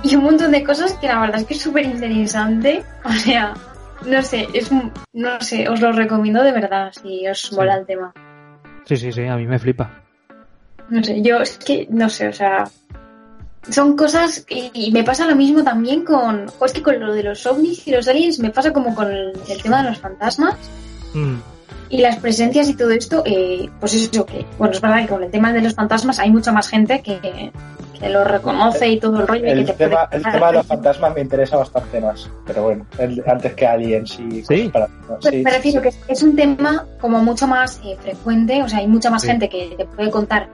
[0.02, 2.84] y un montón de cosas que la verdad es que es súper interesante.
[3.04, 3.54] O sea,
[4.06, 4.70] no sé, es
[5.12, 7.54] no sé, os lo recomiendo de verdad si os Sí.
[7.54, 8.12] mola el tema.
[8.84, 9.90] Sí, sí, sí, a mí me flipa.
[10.88, 12.64] No sé, yo es que no sé, o sea,
[13.70, 17.22] son cosas y, y me pasa lo mismo también con, es que con lo de
[17.22, 20.56] los ovnis y los aliens me pasa como con el, el tema de los fantasmas.
[21.14, 21.36] Mm.
[21.92, 25.22] Y las presencias y todo esto, eh, pues eso que, bueno, es verdad que con
[25.22, 27.20] el tema de los fantasmas hay mucha más gente que,
[28.00, 29.46] que lo reconoce y todo el rollo.
[29.46, 32.30] y El que tema, puede- el tema de los fantasmas me interesa bastante más.
[32.46, 34.70] Pero bueno, el- antes que aliens y Sí.
[34.72, 35.82] para- Pues sí, me sí, refiero sí.
[35.82, 39.20] que es, es un tema como mucho más eh, frecuente, o sea, hay mucha más
[39.20, 39.28] Sí.
[39.28, 40.48] gente que te puede contar,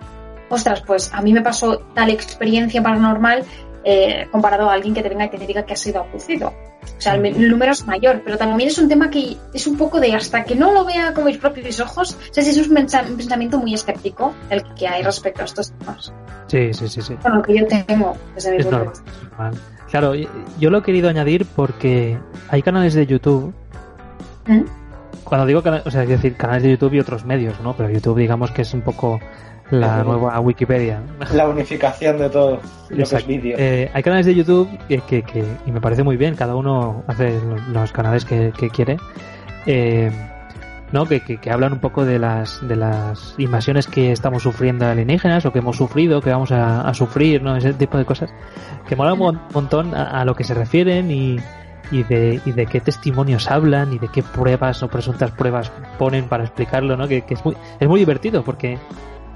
[0.51, 3.45] ostras, pues a mí me pasó tal experiencia paranormal
[3.85, 6.53] eh, comparado a alguien que te venga y te diga que ha sido abducido.
[6.97, 10.01] O sea, el, número es mayor, pero también es un tema que es un poco
[10.01, 13.05] de hasta que no lo vea con mis propios ojos, o sea, es un, pensa-
[13.09, 16.13] un pensamiento muy escéptico el que hay respecto a estos temas.
[16.49, 17.15] Sí, sí, sí, sí.
[17.23, 19.03] Bueno, lo que yo tengo desde mi Es punto de normal.
[19.05, 19.11] vista.
[19.23, 19.55] es normal.
[19.91, 22.19] Claro, yo lo he querido añadir porque
[22.51, 23.55] hay canales de YouTube.
[24.47, 24.63] ¿Mm?
[25.25, 27.75] Cuando digo canales, o sea, es decir, canales de YouTube y otros medios, ¿no?
[27.77, 29.21] Pero YouTube, digamos que es un poco
[29.71, 31.01] la nueva Wikipedia.
[31.33, 33.29] La unificación de todo lo que es Exacto.
[33.29, 33.57] vídeo.
[33.59, 37.03] Eh, hay canales de YouTube que, que- que- y me parece muy bien, cada uno
[37.07, 38.97] hace lo- los canales que, que quiere,
[39.67, 40.11] eh,
[40.93, 41.05] ¿no?
[41.07, 45.45] Que, que- que hablan un poco de las, de las invasiones que estamos sufriendo alienígenas
[45.45, 47.57] o que hemos sufrido, que vamos a, a sufrir, ¿no?
[47.57, 48.31] Ese tipo de cosas
[48.89, 51.37] que mola un mon- montón a, a lo que se refieren y,
[51.91, 56.25] y, de, y de qué testimonios hablan y de qué pruebas o presuntas pruebas ponen
[56.25, 57.07] para explicarlo, ¿no?
[57.07, 58.79] Que, que es muy, es muy divertido porque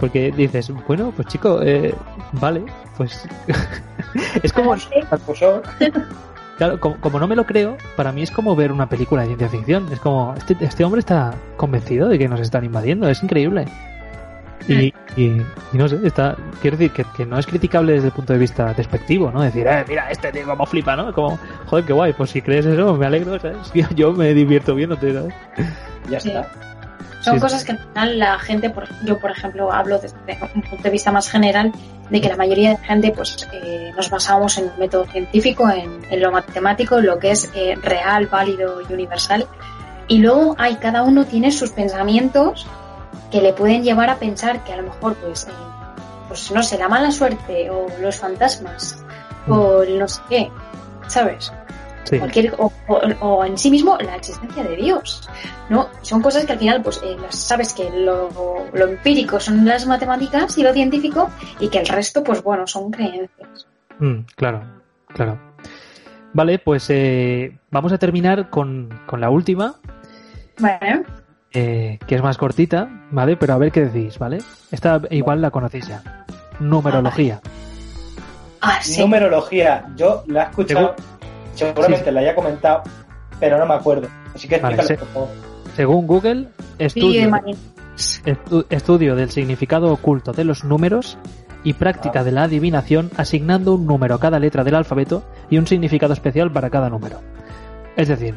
[0.03, 1.95] porque dices, bueno, pues chico, eh,
[2.33, 2.65] vale,
[2.97, 3.25] pues
[4.43, 4.75] es como,
[6.59, 9.29] claro, como, como no me lo creo, para mí es como ver una película de
[9.29, 9.87] ciencia ficción.
[9.93, 13.67] Es como, este, este hombre está convencido de que nos están invadiendo, es increíble.
[14.67, 15.25] Y, y,
[15.73, 18.41] y no sé, está, quiero decir que, que no es criticable desde el punto de
[18.41, 19.41] vista despectivo, ¿no?
[19.41, 21.13] Decir, eh, mira, este tío como flipa, ¿no?
[21.13, 23.73] Como, joder, qué guay, pues si crees eso, me alegro, ¿sabes?
[23.73, 25.35] Yo, yo me divierto viéndote, ¿sabes?
[26.11, 26.29] Ya Sí.
[26.29, 26.49] está.
[27.23, 27.41] Son Sí.
[27.41, 30.17] cosas que al final la gente, por, yo por ejemplo hablo desde
[30.55, 31.73] un punto de vista más general,
[32.11, 36.03] de que la mayoría de gente pues eh, nos basamos en el método científico, en,
[36.11, 39.47] en lo matemático, en lo que es eh, real, válido y universal.
[40.09, 42.67] Y luego hay, cada uno tiene sus pensamientos
[43.31, 45.51] que le pueden llevar a pensar que a lo mejor pues, eh,
[46.29, 49.03] pues no sé, la mala suerte o los fantasmas
[49.49, 50.51] o el no sé qué,
[51.07, 51.53] ¿sabes?
[52.05, 55.29] Sí, cualquier o, o- o en sí mismo la existencia de Dios
[55.71, 58.29] no son cosas que al final pues eh, las- sabes que lo,
[58.73, 62.91] lo empírico son las matemáticas y lo científico y que el resto pues bueno son
[62.91, 63.67] creencias
[63.99, 64.63] Mm, claro,
[65.09, 65.39] claro.
[66.33, 69.75] Vale, pues eh, vamos a terminar con, con la última,
[70.59, 71.03] bueno
[71.53, 73.37] eh, que es más cortita, ¿vale?
[73.37, 74.39] Pero a ver qué decís, ¿vale?
[74.71, 76.25] Esta igual la conocéis ya.
[76.59, 77.41] Numerología.
[78.63, 79.85] ah sí Numerología.
[79.97, 80.97] Yo la he escuchado.
[81.55, 82.83] Seguramente la haya comentado,
[83.41, 84.09] pero no me acuerdo.
[84.35, 85.13] Así que Vale, explícalo, sí.
[85.15, 85.53] por favor.
[85.77, 87.31] Según Google, sí, estudio,
[88.25, 91.17] estu- estudio del significado oculto de los números
[91.65, 95.67] y práctica de la adivinación asignando un número a cada letra del alfabeto y un
[95.67, 97.21] significado especial para cada número.
[97.97, 98.35] Es decir,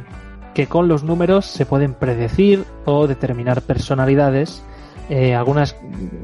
[0.54, 4.62] que con los números se pueden predecir o determinar personalidades.
[5.10, 5.76] Eh, algunas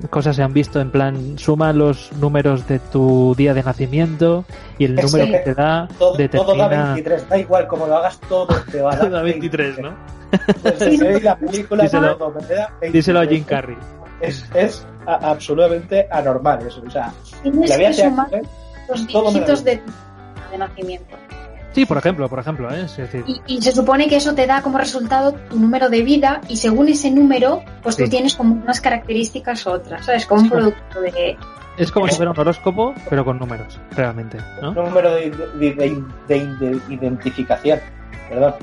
[0.09, 4.43] cosas se han visto en plan suma los números de tu día de nacimiento
[4.79, 6.51] y el número que te da todo, determina...
[6.53, 9.77] todo da 23, da igual como lo hagas, todo te va a dar da 23,
[9.79, 9.93] ¿no?
[11.21, 12.93] La película, Díselo- todo me da 23.
[12.93, 13.77] Díselo a Jim Carrey.
[14.19, 16.81] Es, es a- absolutamente anormal eso.
[16.85, 17.11] O sea,
[17.43, 18.41] Tienes la vida que te sumar hace-
[18.89, 19.81] los me da dígitos de,
[20.51, 21.15] de nacimiento.
[21.73, 22.81] Sí, por ejemplo, por ejemplo, ¿eh?
[22.85, 26.01] Es decir, Y, y se supone que eso te da como resultado tu número de
[26.01, 28.03] vida y según ese número, pues Sí.
[28.03, 30.25] tú tienes como unas características otras, ¿sabes?
[30.25, 31.37] Como un Sí, como- producto de...
[31.77, 34.73] es como si fuera un horóscopo, pero con números, realmente, ¿no?
[34.73, 37.79] número de, de- de- de- de identificación,
[38.29, 38.55] perdón,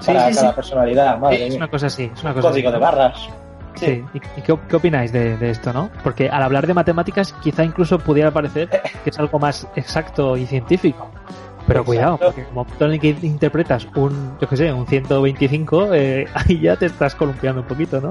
[0.00, 0.54] Sí, para sí, cada sí.
[0.56, 1.18] personalidad.
[1.18, 1.58] Madre es mía.
[1.58, 3.28] una cosa así, es una cosa Código así, de barras.
[3.74, 4.02] Sí.
[4.14, 5.90] ¿Y, y qué, qué opináis de, de esto, no?
[6.02, 8.70] Porque al hablar de matemáticas, quizá incluso pudiera parecer
[9.04, 11.10] que es algo más exacto y científico.
[11.66, 11.84] Pero Exacto.
[11.84, 16.76] cuidado, porque como el que interpretas un, yo qué sé, un 125, eh, ahí ya
[16.76, 18.10] te estás columpiando un poquito, ¿no?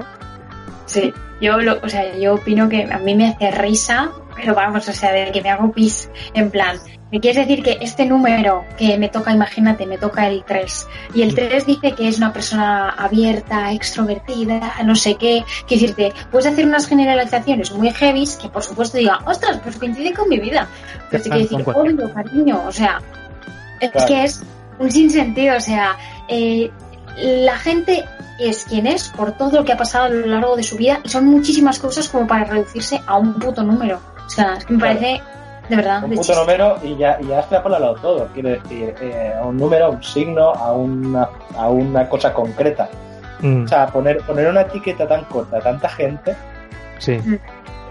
[0.85, 4.87] Sí, yo, lo, o sea, yo opino que a mí me hace risa, pero vamos,
[4.87, 6.09] o sea, de que me hago pis.
[6.33, 6.77] En plan,
[7.11, 11.23] ¿me quieres decir que este número que me toca, imagínate, me toca el 3, y
[11.23, 16.45] el 3 dice que es una persona abierta, extrovertida, no sé qué, quiero decirte, puedes
[16.45, 20.67] hacer unas generalizaciones muy heavies que por supuesto diga, ostras, pues coincide con mi vida.
[21.09, 23.01] Pero te quiero decir, obvio, cariño, o sea,
[23.79, 24.07] es Claro.
[24.07, 24.43] que es
[24.79, 26.69] un sinsentido, o sea, eh,
[27.17, 28.03] la gente
[28.39, 30.99] es quien es por todo lo que ha pasado a lo largo de su vida
[31.03, 33.99] y son muchísimas cosas como para reducirse a un puto número.
[34.25, 34.99] O sea, es que me Claro.
[34.99, 35.21] parece
[35.69, 36.41] de verdad Un de puto chiste.
[36.41, 38.27] número y ya, y ya extrapolalo todo.
[38.33, 42.89] Quiero decir, eh, a un número, a un signo, a una, a una cosa concreta.
[43.39, 46.35] Mm, O sea, poner, poner una etiqueta tan corta a tanta gente
[46.99, 47.17] sí.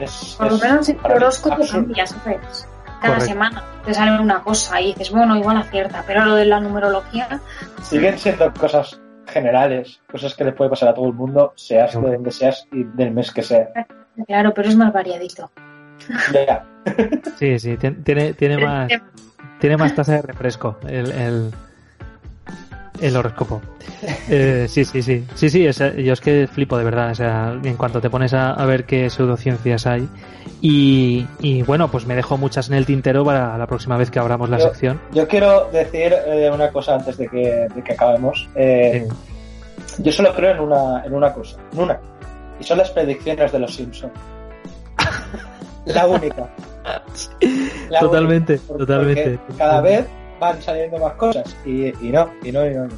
[0.00, 0.34] es.
[0.38, 2.66] Por lo menos el horóscopo cambia, ¿sabes?
[3.00, 3.26] Cada Correcto.
[3.26, 7.40] semana te sale una cosa y dices, bueno, igual acierta, pero lo de la numerología,
[7.82, 12.00] Siguen siendo cosas generales, cosas que le puede pasar a todo el mundo, seas de
[12.12, 13.68] donde seas y del mes que sea.
[14.26, 15.50] claro, pero es más variadito.
[16.32, 16.64] Ya,
[17.36, 18.90] Sí, sí, tien- tiene, tiene más,
[19.58, 21.50] tiene más tasa de refresco el, el,
[23.00, 23.60] el horóscopo.
[24.28, 25.24] Eh, sí, sí, sí.
[25.34, 27.10] Sí, sí, es- yo es que flipo de verdad.
[27.10, 30.08] O sea, en cuanto te pones a, a ver qué pseudociencias hay.
[30.60, 34.18] Y, y bueno, pues me dejo muchas en el tintero para la próxima vez que
[34.18, 35.00] abramos la Yo- sección.
[35.12, 38.48] Yo quiero decir eh, una cosa antes de que, de que acabemos.
[38.54, 39.06] Eh,
[39.98, 41.98] Yo solo creo en una, en una cosa, en una.
[42.60, 44.12] Y son las predicciones de los Simpsons.
[45.86, 46.48] La única.
[47.90, 48.66] La totalmente, única.
[48.68, 49.38] Porque- totalmente.
[49.46, 50.06] porque cada vez
[50.40, 51.56] van saliendo más cosas.
[51.64, 52.88] Y, y no, y no, y no.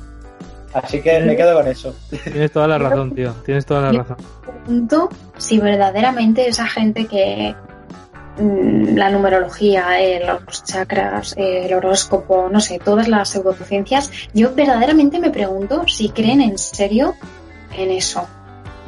[0.73, 1.95] Así que me quedo con eso.
[2.25, 3.33] Tienes toda la razón, tío.
[3.45, 4.17] Tienes toda la razón.
[4.43, 7.55] pregunto si verdaderamente esa gente que
[8.39, 14.55] mm, la numerología, eh, los chakras, eh, el horóscopo, no sé, todas las pseudociencias, yo
[14.55, 17.15] verdaderamente me pregunto si creen en serio
[17.77, 18.27] en eso.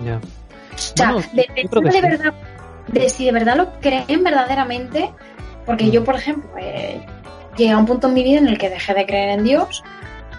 [0.05, 0.17] Ya.
[0.17, 2.35] O sea, Bueno, de, verdad,
[2.89, 5.11] de si de verdad lo creen verdaderamente,
[5.65, 5.91] porque Mm.
[5.91, 7.01] yo, por ejemplo, eh,
[7.59, 9.83] llegué a un punto en mi vida en el que dejé de creer en Dios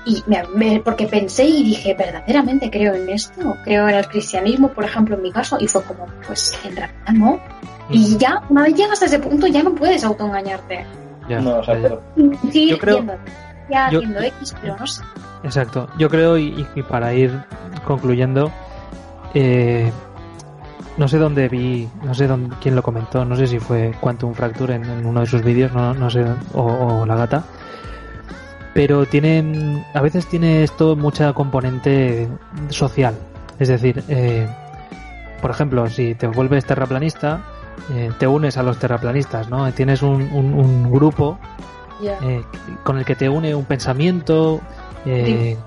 [0.06, 4.70] y me- me- porque pensé y dije, verdaderamente creo en esto, creo en el cristianismo,
[4.70, 7.40] por ejemplo, en mi caso, y fue como, pues en realidad no.
[7.92, 10.86] Y ya, una vez llegas a ese punto, ya no puedes autoengañarte.
[11.28, 11.40] Ya.
[11.42, 12.02] No, exacto.
[12.52, 13.14] Sigue Yo creo- haciendo,
[13.70, 15.04] ya yo- haciendo X, pero no sé.
[15.44, 15.88] Exacto.
[15.98, 17.32] Yo creo, y, y para ir
[17.86, 18.52] concluyendo,
[19.34, 19.92] eh,
[21.00, 24.34] no sé dónde vi, no sé dónde, quién lo comentó, no sé si fue Quantum
[24.36, 27.44] Fracture en, en uno de sus vídeos, no, no sé, o, o la gata,
[28.74, 32.28] pero tienen, a veces tiene esto mucha componente
[32.70, 33.16] social.
[33.58, 34.48] Es decir, eh,
[35.42, 37.42] por ejemplo, si te vuelves terraplanista,
[37.94, 39.72] eh, te unes a los terraplanistas, ¿no?
[39.74, 41.40] Tienes un, un- un grupo
[42.22, 42.44] eh,
[42.84, 44.62] con el que te une un pensamiento
[45.06, 45.58] eh,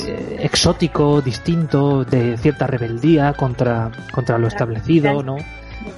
[0.00, 5.36] eh, exótico, distinto, de cierta rebeldía contra, contra lo establecido, ¿no?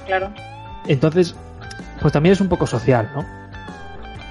[0.05, 0.31] Claro.
[0.87, 1.35] Entonces,
[2.01, 3.25] pues también es un poco social, ¿no?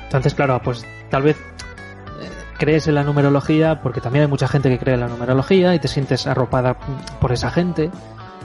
[0.04, 4.68] Entonces, claro, pues tal vez eh, crees en la numerología, porque también hay mucha gente
[4.68, 6.76] que cree en la numerología y te sientes arropada
[7.20, 7.90] por esa gente.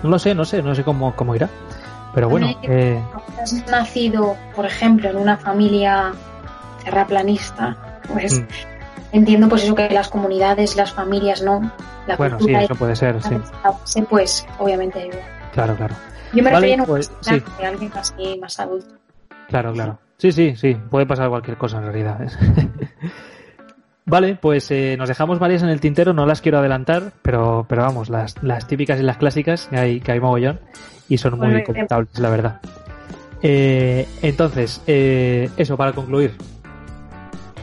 [0.03, 1.49] No lo sé, no sé, no sé cómo, cómo irá.
[2.15, 2.99] Pero bueno, eh,
[3.41, 6.11] has nacido, por ejemplo, en una familia
[6.83, 8.47] terraplanista, pues Mm.
[9.11, 11.71] Entiendo pues eso que las comunidades, las familias, no,
[12.07, 13.17] la bueno, sí, eso puede ser,
[13.85, 14.01] sí.
[14.03, 15.23] pues obviamente ayuda.
[15.53, 15.95] Claro, claro.
[16.33, 17.41] Yo me Vale, refería en un pues, sí.
[17.57, 18.95] de alguien así más adulto.
[19.47, 19.99] Claro, claro.
[20.17, 20.77] Sí, sí, sí.
[20.89, 22.19] Puede pasar cualquier cosa en realidad.
[24.05, 26.13] vale, pues eh, nos dejamos varias en el tintero.
[26.13, 29.99] No las quiero adelantar, pero, pero vamos, las, las típicas y las clásicas que hay,
[30.01, 30.59] que hay mogollón
[31.07, 31.65] y son muy Muy bien.
[31.65, 32.61] comentables, la verdad.
[33.41, 36.35] Eh, entonces, eh, eso para concluir.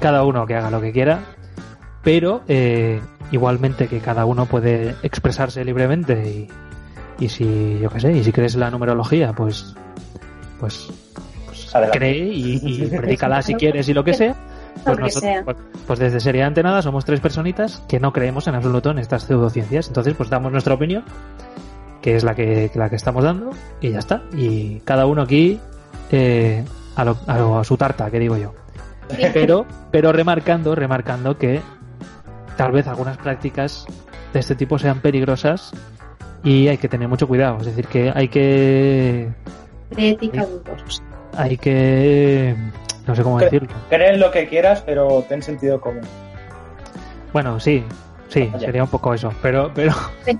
[0.00, 1.20] Cada uno que haga lo que quiera,
[2.06, 3.00] pero eh,
[3.32, 6.46] igualmente que cada uno puede expresarse libremente
[7.18, 9.74] y, y si, yo qué sé, y si crees la numerología, pues,
[10.60, 10.88] pues,
[11.46, 14.36] pues cree y, y predícala si quieres y lo que sea.
[14.84, 15.56] Pues, nosotros- pues-
[15.88, 19.24] pues desde Sería Ante Nada somos tres personitas que no creemos en absoluto en estas
[19.24, 19.88] pseudociencias.
[19.88, 21.02] Entonces, pues damos nuestra opinión,
[22.02, 24.22] que es la que, la que estamos dando, y ya está.
[24.36, 25.58] Y cada uno aquí
[26.12, 26.64] eh,
[26.94, 28.54] a, lo- a lo- a su tarta, que digo yo.
[29.32, 31.60] Pero, pero remarcando, remarcando que
[32.56, 33.86] tal vez algunas prácticas
[34.32, 35.72] de este tipo sean peligrosas
[36.42, 37.58] y hay que tener mucho cuidado.
[37.60, 39.28] Es decir, que hay que,
[39.90, 41.02] De ética dudosa.
[41.36, 42.54] hay que,
[43.06, 43.68] no sé cómo Cre- decirlo.
[43.88, 46.02] Cree en lo que quieras, pero ten sentido común.
[47.32, 47.84] Bueno, sí,
[48.28, 48.66] sí, Vaya.
[48.66, 49.30] sería un poco eso.
[49.42, 49.92] Pero, pero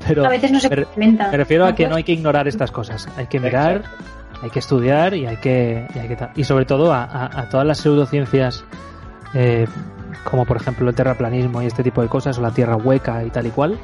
[0.06, 1.30] Pero a veces no se complementa.
[1.30, 3.08] me refiero a que no hay que ignorar estas cosas.
[3.16, 4.40] Hay que mirar, Exacto.
[4.42, 7.40] hay que estudiar y hay que, y, hay que ta- y sobre todo a, a-
[7.40, 8.64] a todas las pseudociencias,
[9.34, 9.66] eh,
[10.24, 13.30] como por ejemplo el terraplanismo y este tipo de cosas, o la tierra hueca y
[13.30, 13.78] tal y cual.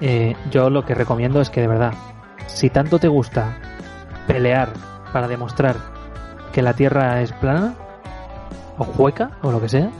[0.00, 1.92] eh, yo lo que recomiendo es que de verdad,
[2.46, 3.56] si tanto te gusta
[4.26, 4.68] pelear
[5.12, 5.76] para demostrar
[6.52, 7.74] que la tierra es plana
[8.78, 9.90] o hueca o lo que sea,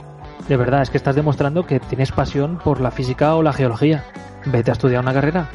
[0.47, 4.03] de verdad es que estás demostrando que tienes pasión por la física o la geología.
[4.45, 5.47] Vete a estudiar una carrera.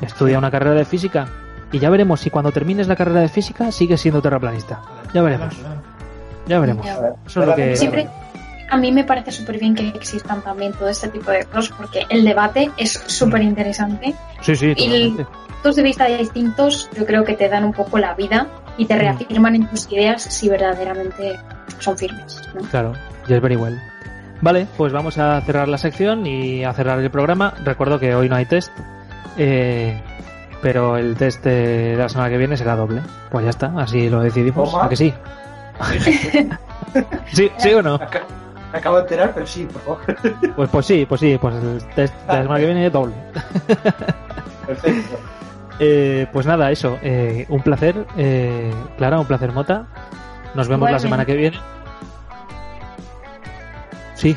[0.00, 1.26] Estudia una carrera de física
[1.72, 4.80] y ya veremos si cuando termines la carrera de física sigues siendo terraplanista.
[5.14, 5.54] Ya veremos.
[6.46, 6.86] Ya veremos.
[7.26, 8.08] Eso es lo que- Siempre,
[8.70, 12.06] a mí me parece súper bien que existan también todo este tipo de cosas porque
[12.08, 14.14] el debate es súper interesante.
[14.40, 15.16] Sí, sí, Y-.
[15.58, 18.94] Puntos de vista distintos yo creo que te dan un poco la vida y te
[18.94, 18.98] Mm.
[18.98, 21.36] reafirman en tus ideas si verdaderamente
[21.80, 22.40] son firmes.
[22.54, 22.60] ¿no?
[22.68, 22.92] Claro,
[23.26, 23.76] yes very well.
[24.40, 27.54] Vale, pues vamos a cerrar la sección y a cerrar el programa.
[27.64, 28.70] Recuerdo que hoy no hay test,
[29.36, 30.00] eh,
[30.62, 33.02] pero el test de la semana que viene será doble.
[33.32, 34.72] Pues ya está, así lo decidimos.
[34.80, 35.12] ¿A que sí?
[37.32, 37.98] ¿Sí, ¿Sí o no?
[38.72, 40.00] Me acabo de enterar, pero sí, por favor.
[40.56, 43.14] Pues, pues sí, pues sí, pues el test de la semana que viene es doble.
[44.66, 45.16] Perfecto.
[45.80, 46.98] Eh, pues nada, eso.
[47.02, 49.86] eh, un placer, eh, Clara, un placer, Mota.
[50.56, 51.56] Nos vemos la semana que viene.
[54.14, 54.36] Sí,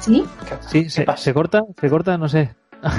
[0.00, 0.24] ¿Sí?
[0.66, 1.22] sí, ¿Qué se, pasa?
[1.22, 2.54] se corta, se corta, no sé.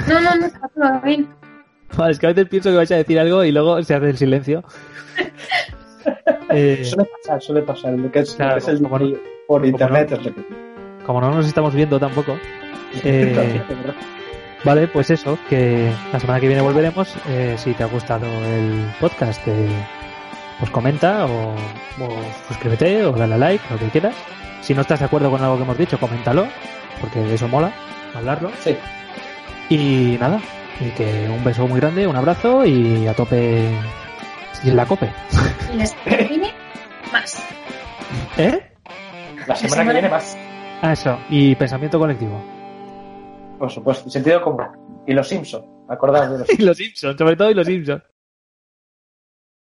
[0.08, 1.28] No, no, no, está todo bien.
[1.96, 4.10] Vale, es que a veces pienso que vais a decir algo y luego se hace
[4.10, 4.62] el silencio.
[6.50, 7.92] Eh, Suele pasar, suele pasar.
[7.94, 10.64] Lo que es, lo Claro, que es el como no- por internet es lo que
[11.04, 12.36] como no nos estamos viendo tampoco,
[13.04, 13.62] eh,
[14.64, 17.14] vale, pues eso, que la semana que viene volveremos.
[17.28, 19.68] Eh, si te ha gustado el podcast, eh,
[20.58, 22.08] pues comenta o, o
[22.48, 24.14] suscríbete o dale a like, lo que quieras.
[24.62, 26.46] Si no estás de acuerdo con algo que hemos dicho, coméntalo,
[27.00, 27.72] porque eso mola,
[28.14, 28.50] hablarlo.
[28.60, 28.76] Sí.
[29.68, 30.40] Y nada,
[30.80, 33.68] y que un beso muy grande, un abrazo y a tope
[34.62, 35.10] sin la cope.
[35.72, 35.76] Y
[37.12, 37.46] más.
[38.38, 38.73] ¿Eh?
[39.46, 40.36] La semana que viene más.
[40.82, 42.42] Ah, eso, y pensamiento colectivo.
[43.58, 44.66] Por supuesto, sentido común.
[45.06, 45.64] Y los Simpson.
[45.88, 48.02] Acordaos de los Y los Simpsons, sobre todo y los Simpsons.